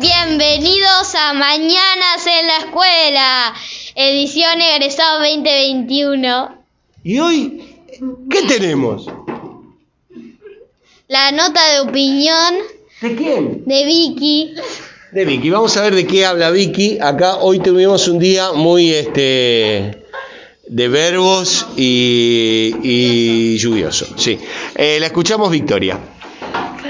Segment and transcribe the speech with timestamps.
[0.00, 3.54] bienvenidos a Mañanas en la Escuela,
[3.94, 6.54] edición egresado 2021.
[7.04, 7.64] ¿Y hoy
[8.30, 9.06] qué tenemos?
[11.08, 12.54] La nota de opinión
[13.00, 13.64] ¿De quién?
[13.64, 14.54] de Vicky.
[15.12, 15.50] De Vicky.
[15.50, 16.98] Vamos a ver de qué habla Vicky.
[17.00, 20.02] Acá hoy tuvimos un día muy este
[20.68, 24.18] de verbos y, y lluvioso.
[24.18, 24.38] Sí.
[24.74, 25.98] Eh, la escuchamos Victoria.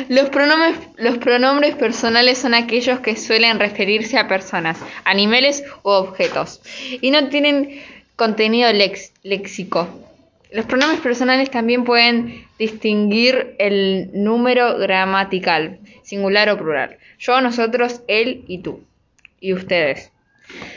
[0.09, 6.61] Los pronombres, personales son aquellos que suelen referirse a personas, animales u objetos
[7.01, 7.81] y no tienen
[8.15, 9.89] contenido léxico.
[10.53, 16.99] Los pronombres personales también pueden distinguir el número gramatical, singular o plural.
[17.19, 18.85] Yo, nosotros, él y tú.
[19.41, 20.13] Y ustedes.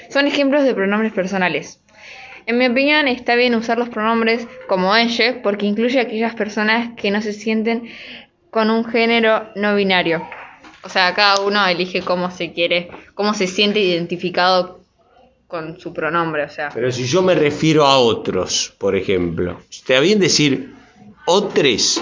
[0.09, 1.79] Son ejemplos de pronombres personales.
[2.47, 6.89] En mi opinión, está bien usar los pronombres como ella porque incluye a aquellas personas
[6.97, 7.89] que no se sienten
[8.49, 10.27] con un género no binario.
[10.83, 14.79] O sea, cada uno elige cómo se quiere, cómo se siente identificado
[15.47, 16.43] con su pronombre.
[16.43, 20.73] O sea, Pero si yo me refiero a otros, por ejemplo, ¿está bien decir
[21.25, 22.01] otros?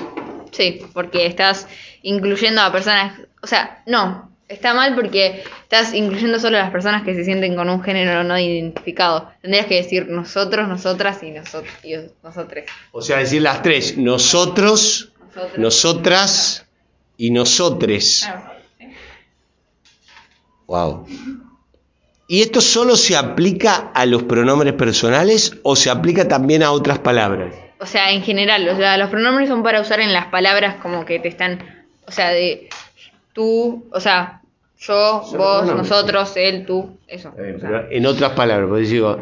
[0.51, 1.67] sí, porque estás
[2.01, 3.19] incluyendo a personas.
[3.41, 7.55] O sea, no, está mal porque estás incluyendo solo a las personas que se sienten
[7.55, 9.29] con un género no identificado.
[9.41, 12.69] Tendrías que decir nosotros, nosotras y, nosotros y nosotres.
[12.91, 15.13] O sea, decir las tres, nosotros, Nosotros.
[15.57, 16.65] Nosotras
[17.17, 18.23] y nosotres.
[18.23, 18.57] Claro.
[20.67, 21.07] Wow.
[22.27, 26.99] ¿Y esto solo se aplica a los pronombres personales o se aplica también a otras
[26.99, 27.55] palabras?
[27.79, 31.05] O sea, en general, o sea, los pronombres son para usar en las palabras como
[31.05, 31.63] que te están,
[32.05, 32.69] o sea, de
[33.33, 34.41] tú, o sea,
[34.79, 37.33] yo, Son vos, nosotros, él, tú, eso.
[37.37, 37.69] Eh, o sea.
[37.69, 39.17] pero en otras palabras, pues digo,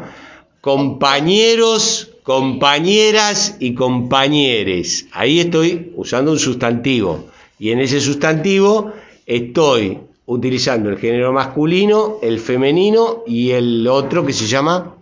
[0.60, 5.06] compañeros, compañeras y compañeres.
[5.12, 7.26] Ahí estoy usando un sustantivo.
[7.56, 8.92] Y en ese sustantivo
[9.24, 14.96] estoy utilizando el género masculino, el femenino y el otro que se llama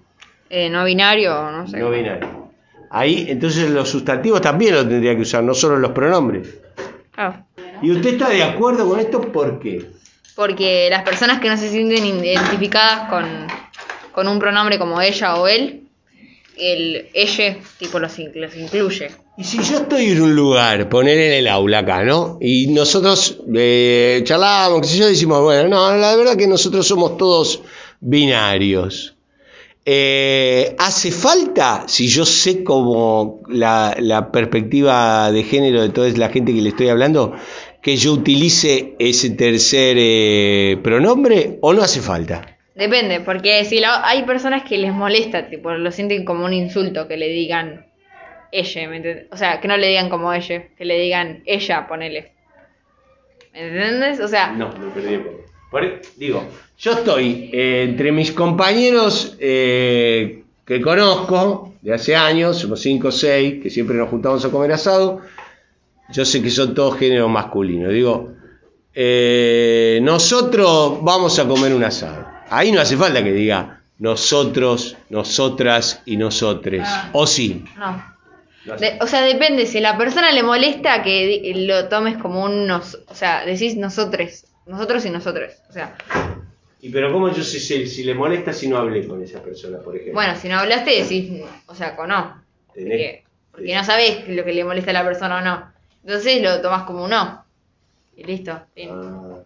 [0.51, 1.79] Eh, no binario, no sé.
[1.79, 2.51] no binario.
[2.91, 6.59] Ahí, entonces los sustantivos también lo tendría que usar, no solo los pronombres.
[7.13, 7.43] Claro.
[7.81, 9.23] ¿Y usted está de acuerdo con esto?
[9.33, 9.87] ¿Por qué?
[10.37, 13.25] Porque las personas que no se sienten identificadas con,
[14.13, 15.84] con un pronombre como ella o él,
[16.57, 19.11] el ella tipo los, los incluye.
[19.37, 22.39] Y si yo estoy en un lugar, poner en el aula acá, ¿no?
[22.41, 27.17] Y nosotros eh, charlamos, qué sé yo, decimos, bueno, no, la verdad que nosotros somos
[27.17, 27.61] todos
[28.01, 29.15] binarios.
[29.87, 36.31] Eh, ¿Hace falta, si yo sé como la, la perspectiva de género de toda la
[36.31, 37.35] gente que le estoy hablando,
[37.83, 42.54] que yo utilice ese tercer eh, pronombre o no hace falta?
[42.75, 47.17] Depende, porque si hay personas que les molesta, tipo, lo sienten como un insulto que
[47.17, 47.87] le digan
[48.51, 49.27] ella, ¿me entiendes?
[49.31, 52.33] O sea, que no le digan como ella, que le digan ella, ponele.
[53.53, 54.19] ¿Me entiendes?
[54.21, 55.45] O sea, No, me perdí un poco.
[55.71, 56.45] Por- digo,
[56.79, 63.13] yo estoy eh, entre mis compañeros eh, que conozco de hace años, somos 5 o
[63.13, 65.21] 6, que siempre nos juntamos a comer asado.
[66.11, 67.93] Yo sé que son todos géneros masculinos.
[67.93, 68.33] Digo,
[68.95, 72.34] eh, nosotros vamos a comer un asado.
[72.51, 76.83] Ahí no hace falta que diga nosotros, nosotras y nosotres.
[76.87, 77.11] Ah.
[77.13, 77.65] O sí.
[77.77, 78.15] no.
[78.79, 82.95] De- o sea, depende, si la persona le molesta que lo tomes como un nos,
[83.09, 85.53] o sea, decís nosotros, nosotros y nosotros.
[85.69, 85.95] O sea,
[86.81, 89.79] Y pero cómo yo sé si, si le molesta si no hablé con esa persona,
[89.79, 90.15] por ejemplo.
[90.15, 92.43] bueno, si no hablaste decís, o sea, con no.
[92.75, 95.73] Tenés- Porque, porque no sabés lo que le molesta a la persona o no.
[96.03, 97.45] Entonces lo tomás como un no.
[98.17, 98.61] Y listo.
[98.75, 98.89] fin.
[98.91, 99.39] Ah.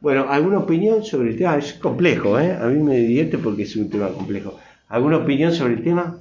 [0.00, 1.56] Bueno, ¿alguna opinión sobre el tema?
[1.56, 2.52] Es complejo, ¿eh?
[2.60, 4.58] A mí me divierte porque es un tema complejo.
[4.88, 6.18] ¿Alguna opinión sobre el tema?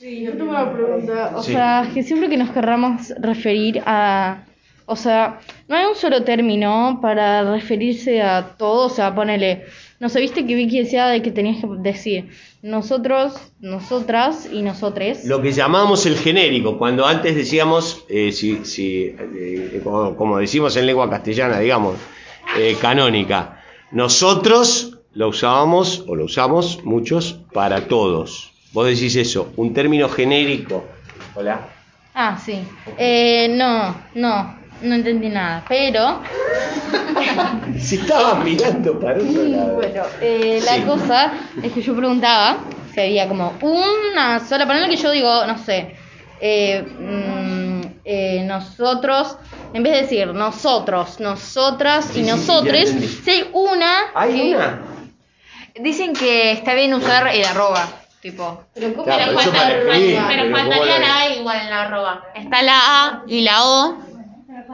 [0.00, 1.52] Yo tengo una pregunta, o Sí.
[1.52, 4.42] sea, que siempre que nos querramos referir a,
[4.86, 9.62] o sea, no hay un solo término para referirse a todo, o sea, ponele,
[10.00, 12.30] no sé, viste que Vicky decía de que tenías que decir
[12.62, 15.24] nosotros, nosotras y nosotres.
[15.24, 20.76] Lo que llamamos el genérico, cuando antes decíamos, eh, si, si, eh, como, como decimos
[20.76, 21.94] en lengua castellana, digamos,
[22.58, 23.60] eh, canónica,
[23.90, 28.52] nosotros lo usábamos, o lo usamos muchos, para todos.
[28.72, 30.84] Vos decís eso, un término genérico.
[31.34, 31.60] Hola.
[32.14, 32.62] Ah, sí.
[32.96, 36.20] Eh, no, no, no entendí nada, pero,
[37.78, 39.74] Si estabas mirando para otro lado.
[39.74, 40.82] bueno, eh, la Sí.
[40.82, 41.32] cosa
[41.62, 42.58] es que yo preguntaba
[42.92, 45.94] si había como una sola palabra que yo digo, no sé,
[46.40, 49.36] eh, mm, eh, nosotros,
[49.74, 52.90] en vez de decir nosotros, nosotras Sí, y sí, nosotres,
[53.24, 54.82] si hay una ¿Hay que- una?
[55.74, 57.88] Dicen que está bien usar el arroba,
[58.20, 58.64] tipo.
[58.74, 60.20] Pero ¿cómo Claro, la eso falta- pero pero faltaría
[60.66, 62.24] ¿cómo la- la A igual en la arroba.
[62.34, 63.98] Está la A y la O,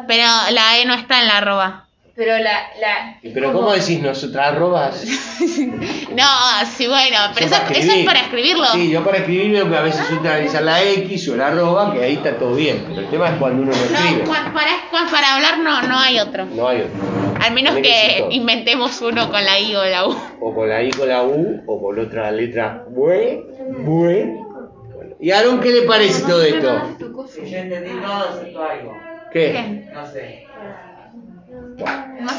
[0.09, 1.88] pero la E no está en la arroba.
[2.19, 2.69] Pero la.
[2.81, 5.05] la Pero ¿cómo decís nosotras arrobas?
[5.59, 6.25] No,
[6.77, 8.65] sí, bueno, pero eso, eso es para escribirlo.
[8.73, 12.15] Sí, yo para escribirlo a veces uso analizar la X o la arroba, que ahí
[12.15, 12.85] está todo bien.
[12.89, 14.25] Pero el tema es cuando uno no escribe.
[14.25, 14.71] No, cua- para,
[15.11, 16.47] para hablar no, no hay otro.
[16.47, 16.93] No hay otro.
[17.41, 20.17] Al menos que inventemos uno con la I o la U.
[20.41, 23.45] O con la I con la U, o con otra letra bue,
[23.85, 24.35] bue.
[25.21, 26.97] ¿Y a Aaron qué le parece todo esto?
[27.29, 29.01] Si yo entendí todo, excepto algo.
[29.31, 29.85] ¿Qué?
[29.93, 30.49] No sé.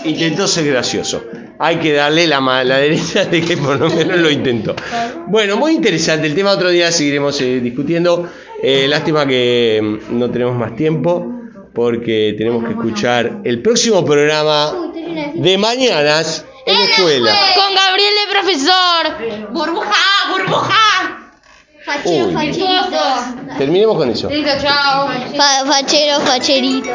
[0.05, 1.23] Intentó ser gracioso.
[1.59, 4.75] Hay que darle la, la derecha de que por lo menos lo intentó.
[5.27, 6.51] Bueno, muy interesante el tema.
[6.51, 8.29] Otro día seguiremos eh, discutiendo.
[8.63, 9.79] Eh, lástima que
[10.09, 11.25] mm, no tenemos más tiempo
[11.73, 14.73] porque tenemos que escuchar el próximo programa
[15.35, 17.31] de mañanas en la escuela.
[17.55, 19.51] Con Gabriel de profesor.
[19.53, 19.95] ¡Burbuja!
[20.31, 20.75] ¡Burbuja!
[22.05, 23.57] Uy, Facherito.
[23.57, 24.29] terminemos con eso.
[24.29, 25.07] Listo, chao.
[25.35, 26.89] Fa- fachero, facherito.